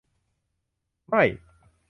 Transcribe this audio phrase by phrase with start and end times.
[1.11, 1.23] ไม่